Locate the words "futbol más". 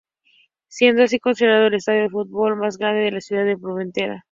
2.09-2.79